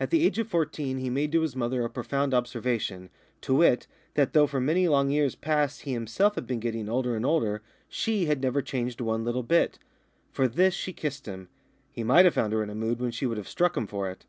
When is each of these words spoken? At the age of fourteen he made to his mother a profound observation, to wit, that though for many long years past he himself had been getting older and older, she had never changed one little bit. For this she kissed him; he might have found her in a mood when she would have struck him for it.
At 0.00 0.08
the 0.08 0.24
age 0.24 0.38
of 0.38 0.48
fourteen 0.48 0.96
he 0.96 1.10
made 1.10 1.30
to 1.32 1.42
his 1.42 1.54
mother 1.54 1.84
a 1.84 1.90
profound 1.90 2.32
observation, 2.32 3.10
to 3.42 3.56
wit, 3.56 3.86
that 4.14 4.32
though 4.32 4.46
for 4.46 4.62
many 4.62 4.88
long 4.88 5.10
years 5.10 5.34
past 5.34 5.82
he 5.82 5.92
himself 5.92 6.36
had 6.36 6.46
been 6.46 6.58
getting 6.58 6.88
older 6.88 7.14
and 7.14 7.26
older, 7.26 7.60
she 7.86 8.24
had 8.24 8.40
never 8.40 8.62
changed 8.62 9.02
one 9.02 9.24
little 9.24 9.42
bit. 9.42 9.78
For 10.30 10.48
this 10.48 10.72
she 10.72 10.94
kissed 10.94 11.26
him; 11.26 11.50
he 11.90 12.02
might 12.02 12.24
have 12.24 12.32
found 12.32 12.54
her 12.54 12.62
in 12.62 12.70
a 12.70 12.74
mood 12.74 12.98
when 12.98 13.10
she 13.10 13.26
would 13.26 13.36
have 13.36 13.46
struck 13.46 13.76
him 13.76 13.86
for 13.86 14.08
it. 14.10 14.24